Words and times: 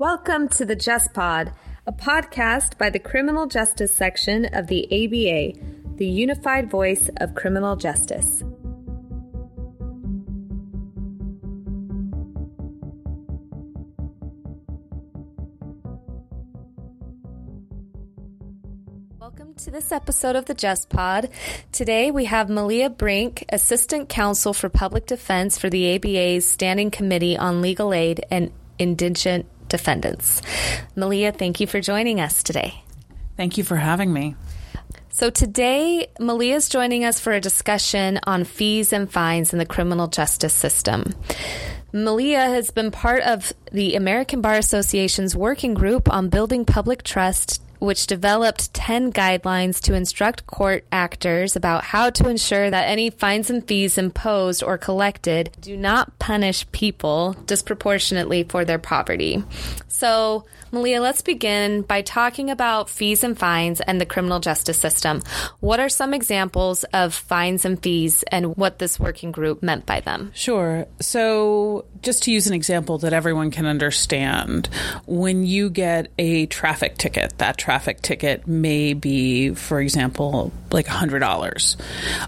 Welcome 0.00 0.48
to 0.56 0.64
the 0.64 0.76
Just 0.76 1.12
Pod, 1.12 1.52
a 1.86 1.92
podcast 1.92 2.78
by 2.78 2.88
the 2.88 2.98
Criminal 2.98 3.46
Justice 3.46 3.94
section 3.94 4.46
of 4.54 4.66
the 4.66 4.86
ABA, 4.86 5.60
the 5.96 6.06
unified 6.06 6.70
voice 6.70 7.10
of 7.18 7.34
criminal 7.34 7.76
justice. 7.76 8.42
Welcome 19.18 19.52
to 19.56 19.70
this 19.70 19.92
episode 19.92 20.34
of 20.34 20.46
the 20.46 20.54
Just 20.54 20.88
Pod. 20.88 21.28
Today 21.72 22.10
we 22.10 22.24
have 22.24 22.48
Malia 22.48 22.88
Brink, 22.88 23.44
Assistant 23.50 24.08
Counsel 24.08 24.54
for 24.54 24.70
Public 24.70 25.04
Defense 25.04 25.58
for 25.58 25.68
the 25.68 25.94
ABA's 25.94 26.48
Standing 26.48 26.90
Committee 26.90 27.36
on 27.36 27.60
Legal 27.60 27.92
Aid 27.92 28.24
and 28.30 28.50
Indigent 28.78 29.44
Defendants. 29.70 30.42
Malia, 30.94 31.32
thank 31.32 31.60
you 31.60 31.66
for 31.66 31.80
joining 31.80 32.20
us 32.20 32.42
today. 32.42 32.84
Thank 33.38 33.56
you 33.56 33.64
for 33.64 33.76
having 33.76 34.12
me. 34.12 34.34
So 35.08 35.30
today, 35.30 36.08
Malia 36.20 36.56
is 36.56 36.68
joining 36.68 37.04
us 37.04 37.18
for 37.18 37.32
a 37.32 37.40
discussion 37.40 38.20
on 38.26 38.44
fees 38.44 38.92
and 38.92 39.10
fines 39.10 39.52
in 39.52 39.58
the 39.58 39.66
criminal 39.66 40.06
justice 40.06 40.52
system. 40.52 41.14
Malia 41.92 42.40
has 42.40 42.70
been 42.70 42.90
part 42.90 43.22
of 43.22 43.52
the 43.72 43.96
American 43.96 44.40
Bar 44.40 44.54
Association's 44.54 45.34
working 45.34 45.74
group 45.74 46.08
on 46.12 46.28
building 46.28 46.64
public 46.64 47.02
trust 47.02 47.62
which 47.80 48.06
developed 48.06 48.72
10 48.74 49.12
guidelines 49.12 49.80
to 49.80 49.94
instruct 49.94 50.46
court 50.46 50.84
actors 50.92 51.56
about 51.56 51.82
how 51.82 52.10
to 52.10 52.28
ensure 52.28 52.70
that 52.70 52.88
any 52.88 53.10
fines 53.10 53.50
and 53.50 53.66
fees 53.66 53.98
imposed 53.98 54.62
or 54.62 54.78
collected 54.78 55.50
do 55.60 55.76
not 55.76 56.16
punish 56.18 56.70
people 56.72 57.32
disproportionately 57.46 58.44
for 58.44 58.64
their 58.64 58.78
poverty. 58.78 59.42
So, 59.88 60.44
Malia, 60.72 61.00
let's 61.00 61.20
begin 61.20 61.82
by 61.82 62.02
talking 62.02 62.48
about 62.48 62.88
fees 62.88 63.24
and 63.24 63.36
fines 63.36 63.80
and 63.80 64.00
the 64.00 64.06
criminal 64.06 64.38
justice 64.38 64.78
system. 64.78 65.20
What 65.58 65.80
are 65.80 65.88
some 65.88 66.14
examples 66.14 66.84
of 66.92 67.12
fines 67.12 67.64
and 67.64 67.82
fees 67.82 68.22
and 68.30 68.56
what 68.56 68.78
this 68.78 69.00
working 69.00 69.32
group 69.32 69.62
meant 69.62 69.84
by 69.84 70.00
them? 70.00 70.30
Sure. 70.34 70.86
So, 71.00 71.86
just 72.02 72.22
to 72.24 72.30
use 72.30 72.46
an 72.46 72.54
example 72.54 72.98
that 72.98 73.12
everyone 73.12 73.50
can 73.50 73.66
understand, 73.66 74.68
when 75.06 75.44
you 75.44 75.70
get 75.70 76.12
a 76.18 76.46
traffic 76.46 76.96
ticket, 76.96 77.36
that 77.38 77.58
traffic 77.58 77.69
ticket 78.02 78.46
may 78.46 78.92
be, 78.92 79.54
for 79.54 79.80
example, 79.80 80.52
like 80.70 80.86
$100. 80.86 81.76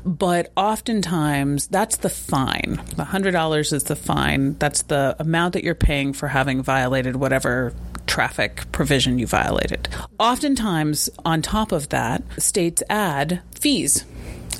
But 0.04 0.52
oftentimes, 0.56 1.66
that's 1.68 1.96
the 1.98 2.08
fine. 2.08 2.80
The 2.96 3.04
$100 3.04 3.72
is 3.72 3.84
the 3.84 3.96
fine. 3.96 4.56
That's 4.58 4.82
the 4.82 5.16
amount 5.18 5.54
that 5.54 5.64
you're 5.64 5.74
paying 5.74 6.12
for 6.12 6.28
having 6.28 6.62
violated 6.62 7.16
whatever 7.16 7.74
traffic 8.06 8.70
provision 8.72 9.18
you 9.18 9.26
violated. 9.26 9.88
Oftentimes, 10.18 11.10
on 11.24 11.42
top 11.42 11.72
of 11.72 11.88
that, 11.90 12.22
states 12.40 12.82
add 12.90 13.40
fees 13.58 14.04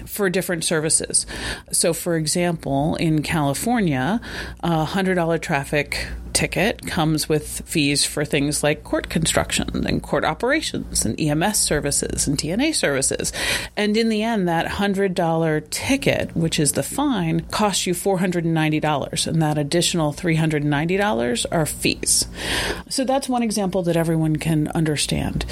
for 0.07 0.29
different 0.31 0.65
services. 0.65 1.27
So, 1.71 1.93
for 1.93 2.17
example, 2.17 2.97
in 2.97 3.23
California, 3.23 4.21
a 4.61 4.85
$100 4.87 5.41
traffic 5.41 6.07
ticket 6.33 6.87
comes 6.87 7.29
with 7.29 7.63
fees 7.65 8.05
for 8.05 8.25
things 8.25 8.63
like 8.63 8.85
court 8.85 9.09
construction 9.09 9.87
and 9.87 10.03
court 10.03 10.25
operations 10.25 11.05
and 11.05 11.19
EMS 11.21 11.59
services 11.59 12.27
and 12.27 12.39
DNA 12.39 12.75
services. 12.75 13.33
And 13.77 13.97
in 13.97 14.09
the 14.09 14.23
end, 14.23 14.49
that 14.49 14.67
$100 14.67 15.71
ticket, 15.71 16.37
which 16.37 16.59
is 16.59 16.73
the 16.73 16.83
fine, 16.83 17.41
costs 17.41 17.87
you 17.87 17.95
$490. 17.95 19.27
And 19.27 19.43
that 19.43 19.59
additional 19.59 20.13
$390 20.13 21.47
are 21.51 21.67
fees. 21.67 22.27
So 22.89 23.05
that's 23.05 23.29
one 23.29 23.43
example 23.43 23.83
that 23.85 23.97
everyone 23.97 24.37
can 24.37 24.69
understand. 24.69 25.45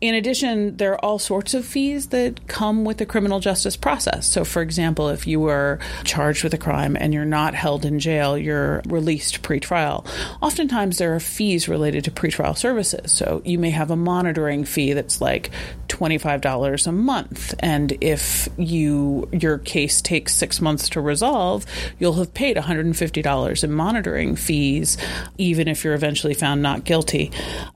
In 0.00 0.14
addition, 0.14 0.76
there 0.76 0.92
are 0.92 1.04
all 1.04 1.18
sorts 1.18 1.54
of 1.54 1.64
fees 1.64 2.08
that 2.08 2.46
come 2.46 2.84
with 2.84 2.98
the 2.98 3.06
criminal 3.06 3.40
justice 3.40 3.76
process. 3.76 4.26
So, 4.26 4.44
for 4.44 4.62
example, 4.62 5.08
if 5.08 5.26
you 5.26 5.40
were 5.40 5.78
charged 6.04 6.44
with 6.44 6.54
a 6.54 6.58
crime 6.58 6.96
and 6.96 7.12
you're 7.12 7.24
not 7.24 7.54
held 7.54 7.84
in 7.84 7.98
jail, 7.98 8.36
you're 8.36 8.82
released 8.86 9.42
pre-trial 9.42 10.04
oftentimes 10.40 10.98
there 10.98 11.14
are 11.14 11.20
fees 11.20 11.68
related 11.68 12.04
to 12.04 12.10
pretrial 12.10 12.56
services. 12.56 13.12
So 13.12 13.42
you 13.44 13.58
may 13.58 13.70
have 13.70 13.90
a 13.90 13.96
monitoring 13.96 14.64
fee 14.64 14.92
that's 14.92 15.20
like 15.20 15.50
$25 15.88 16.86
a 16.86 16.92
month. 16.92 17.54
And 17.60 17.96
if 18.00 18.48
you 18.56 19.28
your 19.32 19.58
case 19.58 20.00
takes 20.00 20.34
six 20.34 20.60
months 20.60 20.88
to 20.90 21.00
resolve, 21.00 21.64
you'll 21.98 22.14
have 22.14 22.34
paid 22.34 22.56
$150 22.56 23.64
in 23.64 23.72
monitoring 23.72 24.36
fees, 24.36 24.96
even 25.38 25.68
if 25.68 25.84
you're 25.84 25.94
eventually 25.94 26.34
found 26.34 26.62
not 26.62 26.84
guilty. 26.84 27.30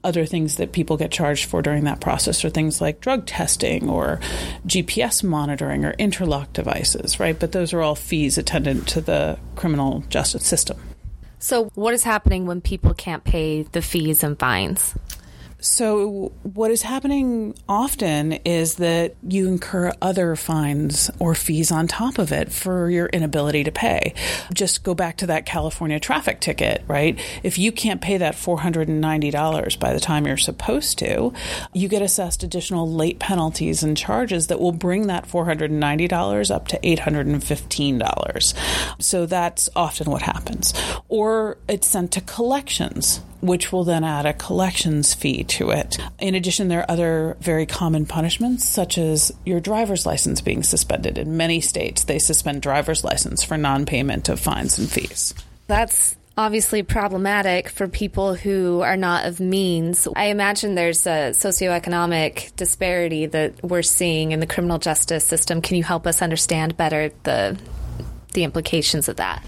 Other 0.05 0.27
things 0.27 0.57
that 0.57 0.73
people 0.73 0.97
get 0.97 1.11
charged 1.11 1.47
for 1.47 1.63
during 1.63 1.85
that 1.85 2.01
process 2.01 2.45
are 2.45 2.51
things 2.51 2.81
like 2.81 3.01
drug 3.01 3.27
testing 3.27 3.89
or 3.89 4.21
GPS 4.67 5.23
monitoring 5.23 5.85
or 5.85 5.93
interlock 5.93 6.53
devices, 6.53 7.21
right? 7.21 7.39
But 7.39 7.53
those 7.53 7.73
are 7.73 7.81
all 7.81 7.95
fees 7.95 8.39
attendant 8.39 8.89
to 8.89 9.01
the 9.01 9.39
criminal 9.57 10.05
justice 10.09 10.47
system. 10.47 10.90
So, 11.43 11.71
what 11.75 11.95
is 11.95 12.05
happening 12.05 12.45
when 12.45 12.61
people 12.61 12.93
can't 12.93 13.25
pay 13.25 13.63
the 13.63 13.81
fees 13.81 14.23
and 14.23 14.39
fines? 14.39 14.95
So, 15.61 16.33
what 16.43 16.71
is 16.71 16.83
happening 16.83 17.55
often 17.69 18.33
is 18.33 18.77
that 18.77 19.15
you 19.23 19.47
incur 19.47 19.93
other 20.01 20.35
fines 20.35 21.11
or 21.19 21.35
fees 21.35 21.71
on 21.71 21.87
top 21.87 22.19
of 22.19 22.33
it 22.33 22.51
for 22.51 22.89
your 22.89 23.07
inability 23.07 23.65
to 23.65 23.73
pay. 23.73 24.15
Just 24.55 24.83
go 24.83 24.95
back 24.95 25.19
to 25.19 25.27
that 25.27 25.45
California 25.45 26.01
traffic 26.01 26.41
ticket, 26.41 26.83
right? 26.89 27.21
If 27.43 27.59
you 27.59 27.73
can't 27.73 28.01
pay 28.01 28.17
that 28.17 28.37
$490 28.37 29.79
by 29.79 29.93
the 29.93 30.01
time 30.01 30.27
you're 30.27 30.39
supposed 30.39 30.99
to, 31.01 31.33
you 31.75 31.89
get 31.89 32.01
assessed 32.01 32.43
additional 32.43 32.91
late 32.91 33.19
penalties 33.19 33.83
and 33.83 33.97
charges 33.97 34.47
that 34.47 34.61
will 34.61 34.73
bring 34.73 35.09
that 35.09 35.29
$490 35.29 36.51
up 36.51 36.69
to 36.69 36.79
$815. 36.79 38.55
So, 38.99 39.27
that's 39.27 39.69
often 39.77 40.11
what 40.11 40.23
happens. 40.23 40.73
Or 41.09 41.59
it's 41.69 41.87
sent 41.87 42.13
to 42.13 42.23
collections 42.23 43.21
which 43.41 43.73
will 43.73 43.85
then 43.85 44.05
add 44.05 44.27
a 44.27 44.33
collections 44.33 45.15
fee 45.15 45.45
to 45.45 45.71
it. 45.71 45.99
In 46.19 46.35
addition, 46.35 46.69
there 46.69 46.81
are 46.81 46.91
other 46.91 47.37
very 47.41 47.67
common 47.67 48.07
punishments, 48.07 48.69
such 48.69 48.99
as 48.99 49.33
your 49.45 49.61
driver's 49.61 50.07
license 50.07 50.41
being 50.41 50.63
suspended. 50.63 51.19
In 51.19 51.37
many 51.37 51.61
states, 51.61 52.05
they 52.05 52.19
suspend 52.19 52.63
driver's 52.63 53.05
license 53.05 53.43
for 53.43 53.57
non 53.57 53.87
payment 53.87 54.29
of 54.29 54.41
fines 54.41 54.79
and 54.79 54.91
fees. 54.91 55.35
That's 55.67 56.17
obviously 56.37 56.83
problematic 56.83 57.69
for 57.69 57.87
people 57.87 58.35
who 58.35 58.81
are 58.81 58.97
not 58.97 59.27
of 59.27 59.41
means. 59.41 60.09
I 60.17 60.27
imagine 60.27 60.75
there's 60.75 61.07
a 61.07 61.33
socioeconomic 61.33 62.57
disparity 62.57 63.27
that 63.27 63.63
we're 63.63 63.83
seeing 63.83 64.33
in 64.33 64.41
the 64.41 64.47
criminal 64.47 64.79
justice 64.79 65.25
system. 65.25 65.61
Can 65.61 65.77
you 65.77 65.85
help 65.85 66.07
us 66.07 66.23
understand 66.23 66.77
better 66.77 67.11
the 67.25 67.59
the 68.33 68.45
implications 68.45 69.09
of 69.09 69.17
that? 69.17 69.45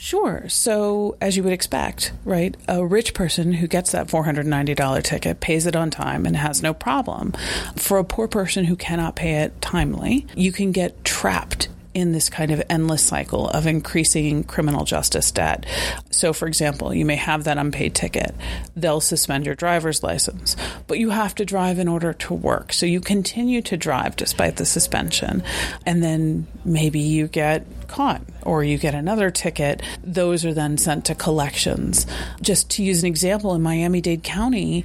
Sure. 0.00 0.48
So, 0.48 1.16
as 1.20 1.36
you 1.36 1.42
would 1.42 1.52
expect, 1.52 2.12
right, 2.24 2.56
a 2.68 2.86
rich 2.86 3.14
person 3.14 3.52
who 3.54 3.66
gets 3.66 3.90
that 3.90 4.06
$490 4.06 5.02
ticket 5.02 5.40
pays 5.40 5.66
it 5.66 5.74
on 5.74 5.90
time 5.90 6.24
and 6.24 6.36
has 6.36 6.62
no 6.62 6.72
problem. 6.72 7.34
For 7.74 7.98
a 7.98 8.04
poor 8.04 8.28
person 8.28 8.64
who 8.64 8.76
cannot 8.76 9.16
pay 9.16 9.42
it 9.42 9.60
timely, 9.60 10.24
you 10.36 10.52
can 10.52 10.70
get 10.70 11.04
trapped 11.04 11.68
in 11.94 12.12
this 12.12 12.28
kind 12.28 12.52
of 12.52 12.62
endless 12.70 13.02
cycle 13.02 13.48
of 13.48 13.66
increasing 13.66 14.44
criminal 14.44 14.84
justice 14.84 15.32
debt. 15.32 15.66
So, 16.10 16.32
for 16.32 16.46
example, 16.46 16.94
you 16.94 17.04
may 17.04 17.16
have 17.16 17.42
that 17.44 17.58
unpaid 17.58 17.96
ticket. 17.96 18.36
They'll 18.76 19.00
suspend 19.00 19.46
your 19.46 19.56
driver's 19.56 20.04
license, 20.04 20.54
but 20.86 21.00
you 21.00 21.10
have 21.10 21.34
to 21.34 21.44
drive 21.44 21.80
in 21.80 21.88
order 21.88 22.12
to 22.12 22.34
work. 22.34 22.72
So, 22.72 22.86
you 22.86 23.00
continue 23.00 23.62
to 23.62 23.76
drive 23.76 24.14
despite 24.14 24.56
the 24.56 24.64
suspension. 24.64 25.42
And 25.84 26.04
then 26.04 26.46
maybe 26.64 27.00
you 27.00 27.26
get 27.26 27.66
caught 27.88 28.22
or 28.42 28.62
you 28.62 28.78
get 28.78 28.94
another 28.94 29.30
ticket. 29.30 29.82
Those 30.04 30.44
are 30.44 30.54
then 30.54 30.78
sent 30.78 31.04
to 31.06 31.14
collections. 31.14 32.06
Just 32.40 32.70
to 32.70 32.84
use 32.84 33.02
an 33.02 33.06
example, 33.08 33.54
in 33.54 33.62
Miami 33.62 34.00
Dade 34.00 34.22
County, 34.22 34.84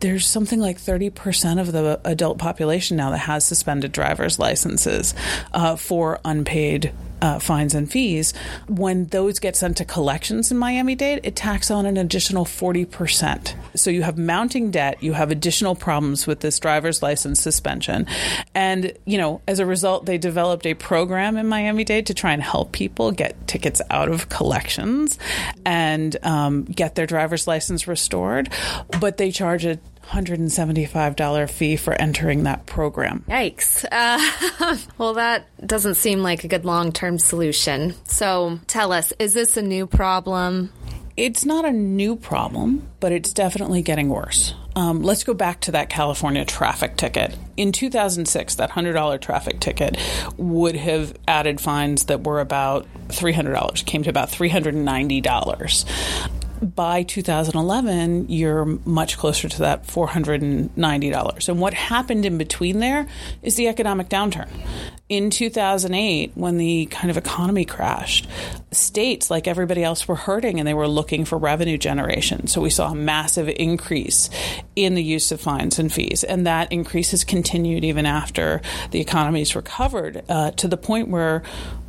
there's 0.00 0.26
something 0.26 0.60
like 0.60 0.78
30% 0.78 1.60
of 1.60 1.72
the 1.72 2.00
adult 2.04 2.38
population 2.38 2.96
now 2.96 3.10
that 3.10 3.18
has 3.18 3.44
suspended 3.44 3.92
driver's 3.92 4.38
licenses 4.38 5.14
uh, 5.52 5.76
for 5.76 6.20
unpaid 6.24 6.92
uh, 7.24 7.38
fines 7.38 7.74
and 7.74 7.90
fees, 7.90 8.34
when 8.68 9.06
those 9.06 9.38
get 9.38 9.56
sent 9.56 9.78
to 9.78 9.84
collections 9.84 10.50
in 10.50 10.58
Miami 10.58 10.94
Dade, 10.94 11.20
it 11.22 11.34
tacks 11.34 11.70
on 11.70 11.86
an 11.86 11.96
additional 11.96 12.44
40%. 12.44 13.54
So 13.76 13.90
you 13.90 14.02
have 14.02 14.18
mounting 14.18 14.70
debt, 14.70 15.02
you 15.02 15.12
have 15.12 15.30
additional 15.30 15.74
problems 15.74 16.26
with 16.26 16.40
this 16.40 16.58
driver's 16.58 17.02
license 17.02 17.40
suspension. 17.40 18.06
And, 18.54 18.92
you 19.04 19.18
know, 19.18 19.40
as 19.46 19.58
a 19.58 19.66
result, 19.66 20.06
they 20.06 20.18
developed 20.18 20.66
a 20.66 20.74
program 20.74 21.36
in 21.36 21.46
Miami 21.46 21.84
Dade 21.84 22.06
to 22.06 22.14
try 22.14 22.32
and 22.32 22.42
help 22.42 22.72
people 22.72 23.12
get 23.12 23.46
tickets 23.46 23.80
out 23.90 24.08
of 24.08 24.28
collections 24.28 25.18
and 25.64 26.16
um, 26.22 26.64
get 26.64 26.94
their 26.94 27.06
driver's 27.06 27.46
license 27.46 27.86
restored. 27.88 28.50
But 29.00 29.16
they 29.16 29.30
charge 29.30 29.64
a 29.64 29.78
$175 30.08 31.50
fee 31.50 31.76
for 31.76 31.94
entering 31.94 32.44
that 32.44 32.66
program. 32.66 33.24
Yikes. 33.28 33.84
Uh, 33.90 34.76
well, 34.98 35.14
that 35.14 35.46
doesn't 35.66 35.94
seem 35.94 36.22
like 36.22 36.44
a 36.44 36.48
good 36.48 36.64
long 36.64 36.92
term 36.92 37.18
solution. 37.18 37.94
So 38.04 38.60
tell 38.66 38.92
us, 38.92 39.12
is 39.18 39.34
this 39.34 39.56
a 39.56 39.62
new 39.62 39.86
problem? 39.86 40.72
It's 41.16 41.44
not 41.44 41.64
a 41.64 41.70
new 41.70 42.16
problem, 42.16 42.88
but 42.98 43.12
it's 43.12 43.32
definitely 43.32 43.82
getting 43.82 44.08
worse. 44.08 44.52
Um, 44.74 45.00
let's 45.02 45.22
go 45.22 45.32
back 45.32 45.60
to 45.62 45.72
that 45.72 45.88
California 45.88 46.44
traffic 46.44 46.96
ticket. 46.96 47.36
In 47.56 47.70
2006, 47.70 48.56
that 48.56 48.70
$100 48.70 49.20
traffic 49.20 49.60
ticket 49.60 49.96
would 50.36 50.74
have 50.74 51.16
added 51.28 51.60
fines 51.60 52.06
that 52.06 52.24
were 52.24 52.40
about 52.40 52.88
$300, 53.10 53.86
came 53.86 54.02
to 54.02 54.10
about 54.10 54.28
$390 54.30 55.84
by 56.64 57.02
2011, 57.02 58.28
you're 58.28 58.64
much 58.64 59.18
closer 59.18 59.48
to 59.48 59.58
that 59.60 59.86
$490. 59.86 61.48
And 61.48 61.60
what 61.60 61.74
happened 61.74 62.24
in 62.24 62.38
between 62.38 62.78
there 62.78 63.06
is 63.42 63.56
the 63.56 63.68
economic 63.68 64.08
downturn. 64.08 64.48
In 65.10 65.28
2008, 65.28 66.32
when 66.34 66.56
the 66.56 66.86
kind 66.86 67.10
of 67.10 67.18
economy 67.18 67.66
crashed, 67.66 68.26
states, 68.72 69.30
like 69.30 69.46
everybody 69.46 69.84
else, 69.84 70.08
were 70.08 70.14
hurting 70.14 70.58
and 70.58 70.66
they 70.66 70.72
were 70.72 70.88
looking 70.88 71.26
for 71.26 71.36
revenue 71.36 71.76
generation. 71.76 72.46
So 72.46 72.62
we 72.62 72.70
saw 72.70 72.90
a 72.90 72.94
massive 72.94 73.50
increase 73.50 74.30
in 74.74 74.94
the 74.94 75.02
use 75.02 75.30
of 75.30 75.42
fines 75.42 75.78
and 75.78 75.92
fees. 75.92 76.24
And 76.24 76.46
that 76.46 76.72
increase 76.72 77.10
has 77.10 77.22
continued 77.22 77.84
even 77.84 78.06
after 78.06 78.62
the 78.92 79.00
economy's 79.00 79.54
recovered 79.54 80.24
uh, 80.26 80.52
to 80.52 80.68
the 80.68 80.78
point 80.78 81.08
where 81.08 81.42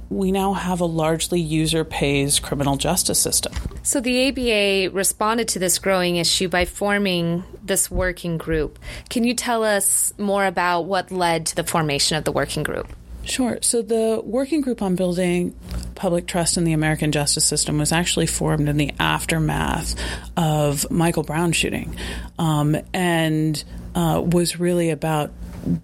we 0.10 0.34
now 0.34 0.52
have 0.52 0.82
a 0.82 0.86
largely 0.86 1.40
user 1.40 1.86
pays 1.86 2.40
criminal 2.40 2.76
justice 2.76 3.20
system. 3.20 3.54
So 3.82 4.02
the 4.02 4.28
ABA 4.28 4.94
responded 4.94 5.48
to 5.50 5.60
this 5.60 5.80
growing 5.80 6.18
issue 6.18 6.50
by 6.50 6.66
forming 6.66 7.46
this 7.64 7.90
working 7.90 8.38
group. 8.38 8.78
Can 9.10 9.24
you 9.24 9.34
tell 9.34 9.64
us 9.64 10.14
more 10.18 10.46
about 10.46 10.82
what 10.82 11.12
led 11.12 11.46
to 11.48 11.56
the 11.56 11.64
formation 11.64 12.18
of 12.18 12.26
the 12.26 12.34
working 12.34 12.64
group? 12.64 12.88
Sure. 13.26 13.58
So 13.62 13.82
the 13.82 14.22
working 14.24 14.62
group 14.62 14.82
on 14.82 14.96
building 14.96 15.56
public 15.96 16.28
trust 16.28 16.58
in 16.58 16.64
the 16.64 16.74
American 16.74 17.12
justice 17.12 17.46
system 17.46 17.78
was 17.78 17.92
actually 17.92 18.28
formed 18.28 18.70
in 18.70 18.78
the 18.78 18.92
aftermath 19.00 19.96
of 20.38 20.90
Michael 20.92 21.24
Brown 21.24 21.52
shooting, 21.52 21.96
um, 22.38 22.78
and 22.94 23.64
uh, 23.96 24.22
was 24.24 24.60
really 24.60 24.90
about 24.92 25.32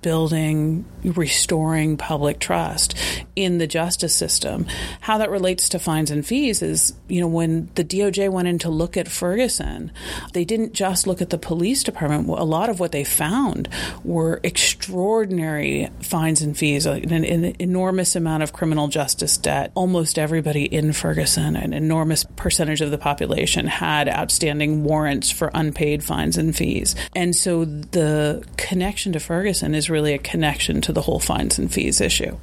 building, 0.02 0.86
restoring 1.04 1.98
public 1.98 2.40
trust 2.40 2.96
in 3.36 3.58
the 3.58 3.68
justice 3.68 4.16
system. 4.16 4.66
How 5.02 5.18
that 5.18 5.30
relates 5.30 5.70
to 5.70 5.80
fines 5.80 6.12
and 6.12 6.26
fees 6.26 6.62
is, 6.62 6.94
you 7.08 7.22
know, 7.22 7.28
when 7.28 7.70
the 7.76 7.84
DOJ 7.84 8.30
went 8.30 8.48
in 8.48 8.60
to 8.60 8.70
look 8.70 8.98
at 8.98 9.08
Ferguson, 9.08 9.92
they 10.34 10.46
didn't 10.46 10.74
just 10.74 11.08
look 11.08 11.22
at 11.22 11.30
the 11.30 11.38
police 11.38 11.84
department. 11.84 12.28
A 12.28 12.44
lot 12.44 12.70
of 12.70 12.80
what 12.80 12.92
they 12.92 13.04
found 13.04 13.70
were 14.04 14.40
extraordinary 14.44 15.90
fines 16.02 16.42
and 16.42 16.58
fees, 16.58 16.86
an, 16.86 17.12
an 17.12 17.56
enormous 17.60 18.16
amount 18.16 18.44
of 18.44 18.54
criminal 18.54 18.88
justice 18.88 19.38
debt. 19.38 19.72
Almost 19.76 20.20
everybody 20.20 20.66
in 20.66 20.94
Ferguson, 20.94 21.56
an 21.56 21.74
enormous 21.74 22.24
percentage 22.36 22.82
of 22.82 22.92
the 22.92 22.98
population, 22.98 23.68
had 23.68 24.08
outstanding 24.10 24.84
warrants 24.84 25.32
for 25.32 25.52
unpaid 25.54 26.04
fines 26.04 26.38
and 26.38 26.56
fees. 26.56 26.96
And 27.16 27.36
so 27.36 27.66
the 27.66 28.46
connection 28.58 29.14
to 29.14 29.20
Ferguson 29.20 29.76
is 29.76 29.90
really 29.90 30.14
a 30.14 30.18
connection 30.18 30.82
to 30.82 30.91
the 30.92 31.02
whole 31.02 31.20
fines 31.20 31.58
and 31.60 31.72
fees 31.72 32.02
issue. 32.02 32.38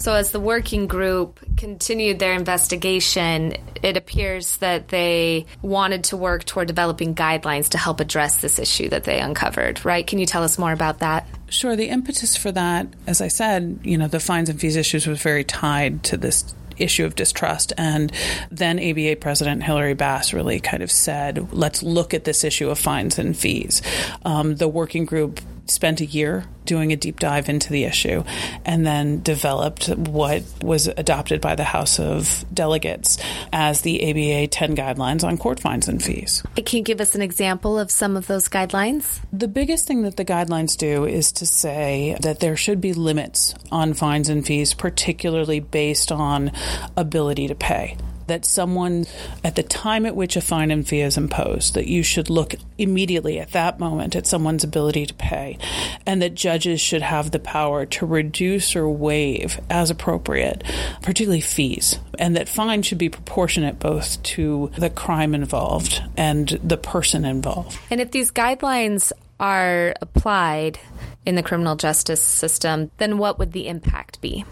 So, 0.00 0.14
as 0.14 0.30
the 0.30 0.40
working 0.40 0.86
group 0.86 1.40
continued 1.58 2.20
their 2.20 2.32
investigation, 2.32 3.54
it 3.82 3.98
appears 3.98 4.56
that 4.56 4.88
they 4.88 5.44
wanted 5.60 6.04
to 6.04 6.16
work 6.16 6.44
toward 6.44 6.68
developing 6.68 7.14
guidelines 7.14 7.68
to 7.70 7.78
help 7.78 8.00
address 8.00 8.40
this 8.40 8.58
issue 8.58 8.88
that 8.88 9.04
they 9.04 9.20
uncovered, 9.20 9.84
right? 9.84 10.06
Can 10.06 10.18
you 10.18 10.24
tell 10.24 10.42
us 10.42 10.58
more 10.58 10.72
about 10.72 11.00
that? 11.00 11.28
Sure. 11.50 11.76
The 11.76 11.90
impetus 11.90 12.34
for 12.34 12.50
that, 12.50 12.86
as 13.06 13.20
I 13.20 13.28
said, 13.28 13.80
you 13.82 13.98
know, 13.98 14.08
the 14.08 14.20
fines 14.20 14.48
and 14.48 14.58
fees 14.58 14.76
issues 14.76 15.06
was 15.06 15.20
very 15.20 15.44
tied 15.44 16.02
to 16.04 16.16
this 16.16 16.54
issue 16.78 17.04
of 17.04 17.14
distrust. 17.14 17.72
And 17.76 18.10
then 18.50 18.78
ABA 18.78 19.16
President 19.16 19.62
Hilarie 19.62 19.96
Bass 19.96 20.32
really 20.32 20.60
kind 20.60 20.82
of 20.82 20.90
said, 20.90 21.52
let's 21.52 21.82
look 21.82 22.14
at 22.14 22.24
this 22.24 22.42
issue 22.42 22.70
of 22.70 22.78
fines 22.78 23.18
and 23.18 23.36
fees. 23.36 23.82
Um, 24.24 24.56
the 24.56 24.68
working 24.68 25.04
group 25.04 25.40
spent 25.66 26.00
a 26.00 26.06
year 26.06 26.44
doing 26.64 26.92
a 26.92 26.96
deep 26.96 27.18
dive 27.18 27.48
into 27.48 27.72
the 27.72 27.84
issue 27.84 28.22
and 28.64 28.86
then 28.86 29.22
developed 29.22 29.88
what 29.88 30.42
was 30.62 30.86
adopted 30.86 31.40
by 31.40 31.56
the 31.56 31.64
House 31.64 31.98
of 31.98 32.44
Delegates 32.52 33.18
as 33.52 33.80
the 33.80 34.08
ABA 34.08 34.46
10 34.48 34.76
guidelines 34.76 35.24
on 35.24 35.36
court 35.36 35.58
fines 35.58 35.88
and 35.88 36.02
fees. 36.02 36.44
Can 36.54 36.78
you 36.78 36.84
give 36.84 37.00
us 37.00 37.14
an 37.14 37.22
example 37.22 37.78
of 37.78 37.90
some 37.90 38.16
of 38.16 38.26
those 38.26 38.48
guidelines? 38.48 39.20
The 39.32 39.48
biggest 39.48 39.86
thing 39.86 40.02
that 40.02 40.16
the 40.16 40.24
guidelines 40.24 40.76
do 40.76 41.06
is 41.06 41.32
to 41.32 41.46
say 41.46 42.16
that 42.20 42.40
there 42.40 42.56
should 42.56 42.80
be 42.80 42.92
limits 42.92 43.54
on 43.72 43.94
fines 43.94 44.28
and 44.28 44.46
fees, 44.46 44.74
particularly 44.74 45.60
based 45.60 46.12
on 46.12 46.52
ability 46.96 47.48
to 47.48 47.54
pay 47.54 47.96
that 48.30 48.44
someone, 48.44 49.06
at 49.44 49.56
the 49.56 49.62
time 49.62 50.06
at 50.06 50.14
which 50.14 50.36
a 50.36 50.40
fine 50.40 50.70
and 50.70 50.86
fee 50.86 51.00
is 51.00 51.16
imposed, 51.16 51.74
that 51.74 51.88
you 51.88 52.02
should 52.02 52.30
look 52.30 52.54
immediately 52.78 53.40
at 53.40 53.50
that 53.52 53.80
moment 53.80 54.14
at 54.14 54.26
someone's 54.26 54.64
ability 54.64 55.04
to 55.04 55.14
pay, 55.14 55.58
and 56.06 56.22
that 56.22 56.34
judges 56.34 56.80
should 56.80 57.02
have 57.02 57.32
the 57.32 57.38
power 57.40 57.84
to 57.84 58.06
reduce 58.06 58.76
or 58.76 58.88
waive 58.88 59.60
as 59.68 59.90
appropriate, 59.90 60.62
particularly 61.02 61.40
fees, 61.40 61.98
and 62.18 62.36
that 62.36 62.48
fines 62.48 62.86
should 62.86 62.98
be 62.98 63.08
proportionate 63.08 63.78
both 63.80 64.22
to 64.22 64.70
the 64.78 64.90
crime 64.90 65.34
involved 65.34 66.02
and 66.16 66.60
the 66.62 66.76
person 66.76 67.24
involved. 67.24 67.76
And 67.90 68.00
if 68.00 68.12
these 68.12 68.30
guidelines 68.30 69.10
are 69.40 69.94
applied 70.00 70.78
in 71.26 71.34
the 71.34 71.42
criminal 71.42 71.74
justice 71.74 72.22
system, 72.22 72.90
then 72.98 73.18
what 73.18 73.38
would 73.38 73.52
the 73.52 73.66
impact 73.66 74.20
be? 74.20 74.44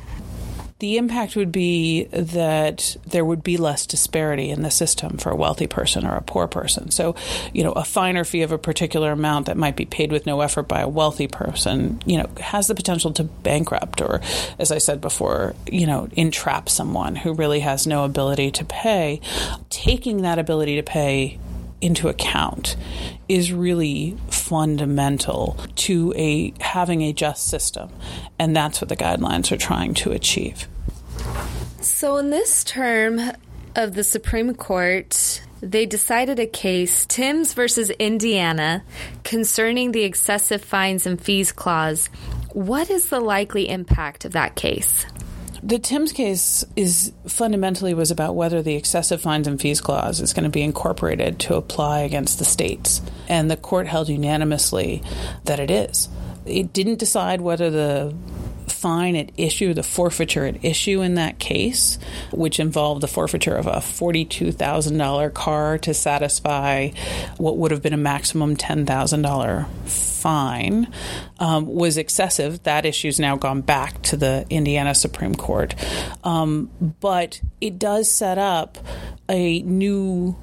The 0.80 0.96
impact 0.96 1.34
would 1.34 1.50
be 1.50 2.04
that 2.04 2.96
there 3.04 3.25
would 3.25 3.42
be 3.42 3.56
less 3.56 3.84
disparity 3.84 4.50
in 4.50 4.62
the 4.62 4.70
system 4.70 5.19
for 5.19 5.30
a 5.30 5.36
wealthy 5.36 5.66
person 5.66 6.06
or 6.06 6.14
a 6.14 6.22
poor 6.22 6.46
person. 6.46 6.92
So, 6.92 7.16
you 7.52 7.64
know, 7.64 7.72
a 7.72 7.84
finer 7.84 8.25
fee 8.25 8.42
of 8.42 8.52
a 8.52 8.58
particular 8.58 9.10
amount 9.10 9.46
that 9.46 9.56
might 9.56 9.75
be 9.75 9.86
paid 9.86 10.12
with 10.12 10.25
no 10.25 10.40
effort 10.40 10.69
by 10.69 10.80
a 10.80 10.88
wealthy 10.88 11.26
person, 11.26 12.00
you 12.06 12.19
know, 12.19 12.30
has 12.40 12.69
the 12.69 12.76
potential 12.76 13.12
to 13.14 13.25
bankrupt 13.25 14.00
or, 14.00 14.20
as 14.60 14.70
I 14.70 14.78
said 14.78 15.00
before, 15.00 15.56
you 15.66 15.86
know, 15.86 16.08
entrap 16.12 16.69
someone 16.69 17.16
who 17.16 17.32
really 17.32 17.60
has 17.60 17.86
no 17.86 18.04
ability 18.04 18.52
to 18.52 18.64
pay. 18.64 19.20
Taking 19.70 20.22
that 20.22 20.38
ability 20.38 20.76
to 20.76 20.84
pay 20.84 21.40
into 21.80 22.08
account 22.08 22.76
is 23.28 23.52
really 23.52 24.16
fundamental 24.49 25.56
to 25.77 26.15
a 26.17 26.55
having 26.61 27.03
a 27.03 27.12
just 27.12 27.49
system. 27.49 27.91
And 28.39 28.56
that's 28.56 28.81
what 28.81 28.89
the 28.89 28.97
guidelines 28.97 29.53
are 29.53 29.59
trying 29.59 29.95
to 29.95 30.12
achieve. 30.12 30.67
So 31.81 32.17
in 32.17 32.31
this 32.31 32.65
term 32.65 33.21
of 33.77 33.95
the 33.95 34.05
supreme 34.05 34.55
court 34.55 35.43
they 35.61 35.87
decided 35.87 36.38
a 36.38 36.47
case 36.47 37.05
Timbs 37.07 37.52
versus 37.52 37.90
Indiana 37.90 38.85
concerning 39.25 39.90
the 39.90 40.05
excessive 40.05 40.62
fines 40.62 41.05
and 41.05 41.21
fees 41.21 41.50
clause. 41.50 42.07
What 42.52 42.90
is 42.90 43.09
the 43.09 43.21
likely 43.21 43.69
impact 43.69 44.25
of 44.25 44.33
that 44.33 44.55
case 44.55 45.05
the 45.62 45.79
Timbs 45.79 46.12
case 46.12 46.65
is 46.77 47.12
fundamentally 47.27 47.95
was 47.95 48.11
about 48.11 48.35
whether 48.35 48.62
the 48.62 48.75
excessive 48.75 49.21
fines 49.21 49.47
and 49.47 49.61
fees 49.61 49.81
clause 49.81 50.21
is 50.21 50.33
going 50.33 50.45
to 50.45 50.50
be 50.50 50.62
incorporated 50.62 51.38
to 51.41 51.57
apply 51.57 52.00
against 52.00 52.38
the 52.38 52.45
states. 52.45 53.03
And 53.29 53.50
the 53.50 53.57
court 53.57 53.87
held 53.87 54.09
unanimously 54.09 55.03
that 55.45 55.61
it 55.61 55.71
is. 55.71 56.09
It 56.47 56.73
didn't 56.73 56.99
decide 56.99 57.41
whether 57.41 57.71
the 57.71 58.15
fine 58.78 59.16
at 59.16 59.32
issue, 59.37 59.75
the 59.75 59.82
forfeiture 59.82 60.47
at 60.47 60.64
issue 60.64 61.02
in 61.02 61.14
that 61.16 61.38
case, 61.38 61.99
which 62.32 62.61
involved 62.61 63.00
the 63.00 63.08
forfeiture 63.08 63.56
of 63.56 63.66
a 63.66 63.76
$42,000 63.76 65.35
car 65.35 65.78
to 65.78 65.92
satisfy 65.92 66.90
what 67.38 67.56
would 67.56 67.70
have 67.73 67.82
been 67.82 67.92
a 67.92 67.99
maximum 67.99 68.56
$10,000 68.56 69.66
fine, 69.88 70.92
um, 71.38 71.66
was 71.66 71.97
excessive. 71.97 72.62
That 72.62 72.87
issue's 72.87 73.18
now 73.18 73.37
gone 73.37 73.62
back 73.62 74.02
to 74.04 74.16
the 74.16 74.47
Indiana 74.49 74.94
Supreme 74.94 75.35
Court. 75.35 75.75
Um, 76.23 76.70
but 77.00 77.40
it 77.61 77.78
does 77.78 78.11
set 78.11 78.38
up 78.38 78.78
a 79.28 79.62
new 79.62 80.37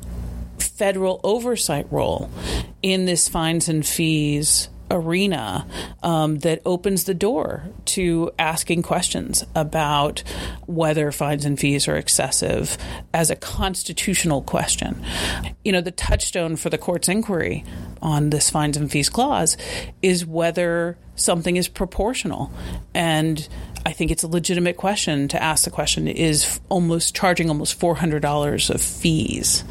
federal 0.59 1.21
oversight 1.23 1.87
role 1.89 2.29
in 2.81 3.05
this 3.05 3.29
fines 3.29 3.69
and 3.69 3.85
fees 3.85 4.69
arena 4.91 5.65
um, 6.03 6.39
that 6.39 6.61
opens 6.65 7.05
the 7.05 7.13
door 7.13 7.63
to 7.85 8.31
asking 8.37 8.83
questions 8.83 9.43
about 9.55 10.23
whether 10.67 11.11
fines 11.11 11.45
and 11.45 11.59
fees 11.59 11.87
are 11.87 11.95
excessive 11.95 12.77
as 13.13 13.29
a 13.29 13.35
constitutional 13.35 14.41
question. 14.41 15.03
You 15.63 15.71
know, 15.71 15.81
the 15.81 15.91
touchstone 15.91 16.55
for 16.55 16.69
the 16.69 16.77
court's 16.77 17.09
inquiry 17.09 17.63
on 18.01 18.29
this 18.29 18.49
fines 18.49 18.77
and 18.77 18.91
fees 18.91 19.09
clause 19.09 19.57
is 20.01 20.25
whether 20.25 20.97
something 21.15 21.55
is 21.55 21.67
proportional. 21.67 22.51
And 22.93 23.47
I 23.85 23.91
think 23.91 24.11
it's 24.11 24.23
a 24.23 24.27
legitimate 24.27 24.77
question 24.77 25.27
to 25.29 25.41
ask 25.41 25.63
the 25.63 25.71
question 25.71 26.07
is 26.07 26.59
almost 26.69 27.15
charging 27.15 27.49
almost 27.49 27.79
$400 27.79 28.69
of 28.69 28.81
fees 28.81 29.63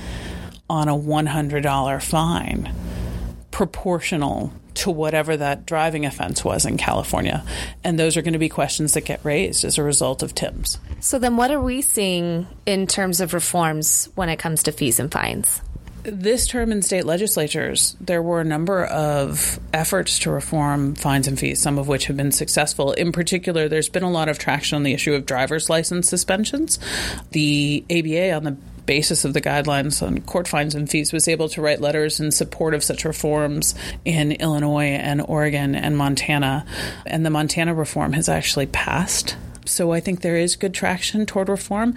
on 0.68 0.88
a 0.88 0.96
$100 0.96 2.02
fine 2.02 2.74
proportional 3.50 4.52
to 4.74 4.90
whatever 4.90 5.36
that 5.36 5.66
driving 5.66 6.06
offense 6.06 6.44
was 6.44 6.66
in 6.66 6.76
California. 6.76 7.44
And 7.82 7.98
those 7.98 8.16
are 8.16 8.22
going 8.22 8.32
to 8.32 8.38
be 8.38 8.48
questions 8.48 8.94
that 8.94 9.02
get 9.02 9.24
raised 9.24 9.64
as 9.64 9.78
a 9.78 9.82
result 9.82 10.22
of 10.22 10.34
Timbs. 10.34 10.78
So, 11.00 11.18
then 11.18 11.36
what 11.36 11.50
are 11.50 11.60
we 11.60 11.82
seeing 11.82 12.46
in 12.66 12.86
terms 12.86 13.20
of 13.20 13.34
reforms 13.34 14.08
when 14.14 14.28
it 14.28 14.38
comes 14.38 14.64
to 14.64 14.72
fees 14.72 14.98
and 14.98 15.10
fines? 15.10 15.60
this 16.04 16.46
term 16.46 16.70
in 16.70 16.82
state 16.82 17.06
legislatures, 17.06 17.96
there 18.00 18.22
were 18.22 18.40
a 18.40 18.44
number 18.44 18.84
of 18.84 19.58
efforts 19.72 20.18
to 20.20 20.30
reform 20.30 20.94
fines 20.94 21.26
and 21.26 21.38
fees, 21.38 21.60
some 21.60 21.78
of 21.78 21.88
which 21.88 22.06
have 22.06 22.16
been 22.16 22.30
successful. 22.30 22.92
In 22.92 23.10
particular, 23.10 23.68
there's 23.68 23.88
been 23.88 24.02
a 24.02 24.10
lot 24.10 24.28
of 24.28 24.38
traction 24.38 24.76
on 24.76 24.82
the 24.82 24.92
issue 24.92 25.14
of 25.14 25.24
driver's 25.24 25.70
license 25.70 26.08
suspensions. 26.08 26.78
The 27.30 27.84
ABA, 27.90 28.32
on 28.32 28.44
the 28.44 28.56
basis 28.86 29.24
of 29.24 29.34
the 29.34 29.40
guidelines 29.40 30.06
on 30.06 30.20
court 30.22 30.48
fines 30.48 30.74
and 30.74 30.88
fees, 30.88 31.12
was 31.12 31.28
able 31.28 31.48
to 31.50 31.62
write 31.62 31.80
letters 31.80 32.20
in 32.20 32.30
support 32.30 32.74
of 32.74 32.84
such 32.84 33.04
reforms 33.04 33.74
in 34.04 34.32
Illinois 34.32 34.92
and 34.92 35.22
Oregon 35.22 35.74
and 35.74 35.96
Montana. 35.96 36.66
And 37.06 37.24
the 37.24 37.30
Montana 37.30 37.74
reform 37.74 38.12
has 38.12 38.28
actually 38.28 38.66
passed. 38.66 39.36
So 39.66 39.92
I 39.92 40.00
think 40.00 40.20
there 40.20 40.36
is 40.36 40.56
good 40.56 40.74
traction 40.74 41.26
toward 41.26 41.48
reform. 41.48 41.94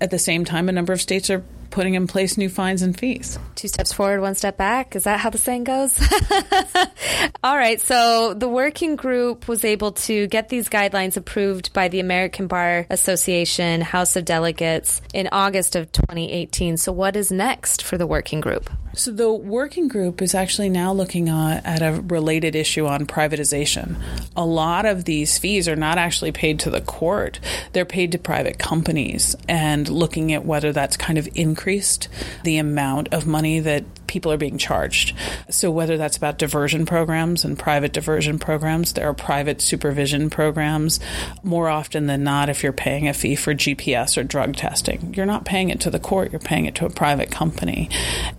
At 0.00 0.10
the 0.10 0.18
same 0.18 0.44
time, 0.44 0.68
a 0.68 0.72
number 0.72 0.92
of 0.92 1.00
states 1.00 1.30
are 1.30 1.42
putting 1.70 1.94
in 1.94 2.06
place 2.06 2.36
new 2.36 2.48
fines 2.48 2.82
and 2.82 2.98
fees. 2.98 3.38
Two 3.54 3.68
steps 3.68 3.92
forward, 3.92 4.20
one 4.20 4.34
step 4.34 4.56
back. 4.56 4.96
Is 4.96 5.04
that 5.04 5.20
how 5.20 5.30
the 5.30 5.38
saying 5.38 5.64
goes? 5.64 5.98
All 7.42 7.56
right. 7.56 7.80
So 7.80 8.34
the 8.34 8.48
working 8.48 8.96
group 8.96 9.48
was 9.48 9.64
able 9.64 9.92
to 9.92 10.26
get 10.28 10.48
these 10.48 10.68
guidelines 10.68 11.16
approved 11.16 11.72
by 11.72 11.88
the 11.88 12.00
American 12.00 12.46
Bar 12.46 12.86
Association 12.90 13.80
House 13.80 14.16
of 14.16 14.24
Delegates 14.24 15.00
in 15.14 15.28
August 15.32 15.76
of 15.76 15.90
2018. 15.92 16.76
So 16.76 16.92
what 16.92 17.16
is 17.16 17.30
next 17.30 17.82
for 17.82 17.98
the 17.98 18.06
working 18.06 18.40
group? 18.40 18.70
So 18.94 19.12
the 19.12 19.32
working 19.32 19.86
group 19.86 20.20
is 20.22 20.34
actually 20.34 20.70
now 20.70 20.92
looking 20.92 21.28
at 21.28 21.82
a 21.82 22.00
related 22.00 22.56
issue 22.56 22.86
on 22.86 23.06
privatization. 23.06 23.94
A 24.34 24.44
lot 24.44 24.86
of 24.86 25.04
these 25.04 25.38
fees 25.38 25.68
are 25.68 25.76
not 25.76 25.98
actually 25.98 26.32
paid 26.32 26.58
to 26.60 26.70
the 26.70 26.80
court; 26.80 27.38
they're 27.72 27.84
paid 27.84 28.12
to 28.12 28.18
private 28.18 28.58
companies, 28.58 29.36
and 29.48 29.88
looking 29.88 30.32
at 30.32 30.44
whether 30.44 30.72
that's 30.72 30.96
kind 30.96 31.16
of 31.16 31.28
increased 31.58 32.08
the 32.44 32.56
amount 32.56 33.08
of 33.12 33.26
money 33.26 33.58
that 33.58 33.84
people 34.06 34.30
are 34.30 34.36
being 34.36 34.58
charged. 34.58 35.12
So 35.50 35.72
whether 35.72 35.96
that's 35.96 36.16
about 36.16 36.38
diversion 36.38 36.86
programs 36.86 37.44
and 37.44 37.58
private 37.58 37.92
diversion 37.92 38.38
programs, 38.38 38.92
there 38.92 39.08
are 39.08 39.12
private 39.12 39.60
supervision 39.60 40.30
programs. 40.30 41.00
More 41.42 41.68
often 41.68 42.06
than 42.06 42.22
not, 42.22 42.48
if 42.48 42.62
you're 42.62 42.72
paying 42.72 43.08
a 43.08 43.12
fee 43.12 43.34
for 43.34 43.54
GPS 43.54 44.16
or 44.16 44.22
drug 44.22 44.54
testing, 44.54 45.12
you're 45.16 45.26
not 45.26 45.44
paying 45.44 45.68
it 45.68 45.80
to 45.80 45.90
the 45.90 45.98
court; 45.98 46.30
you're 46.30 46.38
paying 46.38 46.66
it 46.66 46.76
to 46.76 46.86
a 46.86 46.90
private 46.90 47.32
company, 47.32 47.90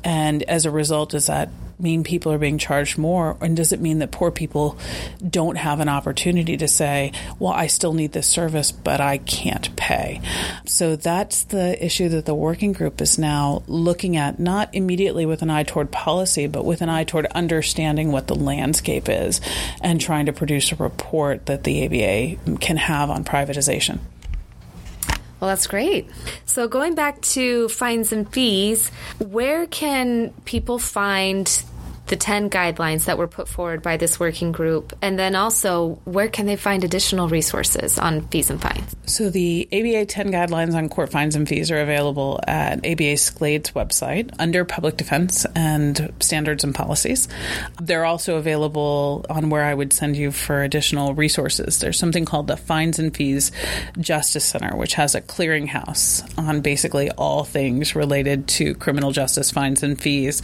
and 0.01 0.41
as 0.43 0.65
a 0.65 0.71
result, 0.71 1.13
is 1.13 1.27
that 1.27 1.49
mean 1.79 2.03
people 2.03 2.31
are 2.31 2.37
being 2.37 2.57
charged 2.57 2.97
more? 2.97 3.37
And 3.41 3.55
does 3.55 3.71
it 3.71 3.79
mean 3.79 3.99
that 3.99 4.11
poor 4.11 4.31
people 4.31 4.77
don't 5.27 5.57
have 5.57 5.79
an 5.79 5.89
opportunity 5.89 6.57
to 6.57 6.67
say, 6.67 7.11
well, 7.39 7.53
I 7.53 7.67
still 7.67 7.93
need 7.93 8.11
this 8.11 8.27
service, 8.27 8.71
but 8.71 9.01
I 9.01 9.17
can't 9.19 9.75
pay? 9.75 10.21
So 10.65 10.95
that's 10.95 11.43
the 11.43 11.83
issue 11.83 12.09
that 12.09 12.25
the 12.25 12.35
working 12.35 12.73
group 12.73 13.01
is 13.01 13.17
now 13.17 13.63
looking 13.67 14.17
at, 14.17 14.39
not 14.39 14.69
immediately 14.73 15.25
with 15.25 15.41
an 15.41 15.49
eye 15.49 15.63
toward 15.63 15.91
policy, 15.91 16.47
but 16.47 16.65
with 16.65 16.81
an 16.81 16.89
eye 16.89 17.03
toward 17.03 17.25
understanding 17.27 18.11
what 18.11 18.27
the 18.27 18.35
landscape 18.35 19.07
is 19.09 19.41
and 19.81 19.99
trying 19.99 20.25
to 20.25 20.33
produce 20.33 20.71
a 20.71 20.75
report 20.75 21.45
that 21.45 21.63
the 21.63 21.85
ABA 21.85 22.57
can 22.57 22.77
have 22.77 23.09
on 23.09 23.23
privatization. 23.23 23.99
Well, 25.39 25.49
that's 25.49 25.67
great. 25.67 26.09
So, 26.45 26.67
going 26.67 26.95
back 26.95 27.21
to 27.21 27.69
fines 27.69 28.11
and 28.11 28.31
fees, 28.31 28.89
where 29.19 29.67
can 29.67 30.33
people 30.43 30.79
find 30.79 31.47
the 32.09 32.15
10 32.15 32.49
guidelines 32.49 33.05
that 33.05 33.17
were 33.17 33.27
put 33.27 33.47
forward 33.47 33.81
by 33.81 33.97
this 33.97 34.19
working 34.19 34.51
group? 34.51 34.93
And 35.01 35.17
then 35.17 35.35
also, 35.35 35.99
where 36.05 36.27
can 36.27 36.45
they 36.45 36.55
find 36.55 36.83
additional 36.83 37.29
resources 37.29 37.97
on 37.97 38.27
fees 38.27 38.49
and 38.49 38.61
fines? 38.61 38.95
So, 39.05 39.29
the 39.29 39.67
ABA 39.71 40.05
10 40.05 40.31
guidelines 40.31 40.75
on 40.75 40.89
court 40.89 41.11
fines 41.11 41.35
and 41.35 41.47
fees 41.47 41.71
are 41.71 41.79
available 41.79 42.39
at 42.47 42.79
ABA 42.79 43.15
SCLAID's 43.17 43.71
website 43.71 44.33
under 44.39 44.65
public 44.65 44.97
defense 44.97 45.45
and 45.55 46.13
standards 46.19 46.63
and 46.63 46.75
policies. 46.75 47.27
They're 47.81 48.05
also 48.05 48.37
available 48.37 49.25
on 49.29 49.49
where 49.49 49.63
I 49.63 49.73
would 49.73 49.93
send 49.93 50.17
you 50.17 50.31
for 50.31 50.63
additional 50.63 51.13
resources. 51.13 51.79
There's 51.79 51.97
something 51.97 52.25
called 52.25 52.47
the 52.47 52.57
Fines 52.57 52.99
and 52.99 53.15
Fees 53.15 53.51
Justice 53.99 54.45
Center, 54.45 54.75
which 54.75 54.95
has 54.95 55.15
a 55.15 55.21
clearinghouse 55.21 56.37
on 56.37 56.61
basically 56.61 57.09
all 57.11 57.43
things 57.43 57.95
related 57.95 58.47
to 58.47 58.73
criminal 58.75 59.11
justice 59.11 59.51
fines 59.51 59.83
and 59.83 59.99
fees. 59.99 60.41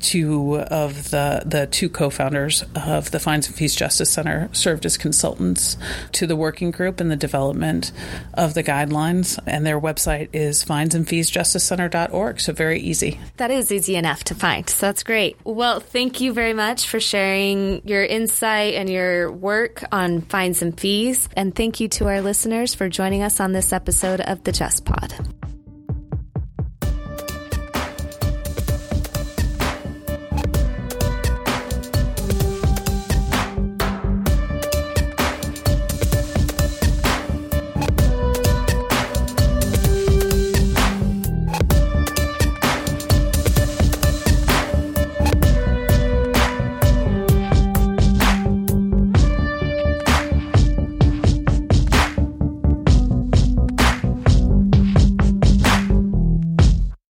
Two 0.00 0.56
of 0.58 0.95
the 1.10 1.42
the 1.44 1.66
two 1.66 1.88
co-founders 1.88 2.64
of 2.74 3.10
the 3.10 3.20
Fines 3.20 3.46
and 3.46 3.56
Fees 3.56 3.74
Justice 3.74 4.10
Center 4.10 4.48
served 4.52 4.86
as 4.86 4.96
consultants 4.96 5.76
to 6.12 6.26
the 6.26 6.36
working 6.36 6.70
group 6.70 7.00
in 7.00 7.08
the 7.08 7.16
development 7.16 7.92
of 8.34 8.54
the 8.54 8.62
guidelines, 8.62 9.38
and 9.46 9.64
their 9.64 9.80
website 9.80 10.28
is 10.32 10.64
finesandfeesjusticecenter.org. 10.64 12.40
So 12.40 12.52
very 12.52 12.80
easy. 12.80 13.20
That 13.36 13.50
is 13.50 13.70
easy 13.72 13.96
enough 13.96 14.24
to 14.24 14.34
find. 14.34 14.68
So 14.68 14.86
that's 14.86 15.02
great. 15.02 15.36
Well, 15.44 15.80
thank 15.80 16.20
you 16.20 16.32
very 16.32 16.54
much 16.54 16.88
for 16.88 17.00
sharing 17.00 17.86
your 17.86 18.04
insight 18.04 18.74
and 18.74 18.88
your 18.88 19.30
work 19.30 19.84
on 19.92 20.22
fines 20.22 20.62
and 20.62 20.78
fees, 20.78 21.28
and 21.36 21.54
thank 21.54 21.80
you 21.80 21.88
to 21.88 22.06
our 22.06 22.20
listeners 22.20 22.74
for 22.74 22.88
joining 22.88 23.22
us 23.22 23.40
on 23.40 23.52
this 23.52 23.72
episode 23.72 24.20
of 24.20 24.44
the 24.44 24.52
Just 24.52 24.84
Pod. 24.84 25.14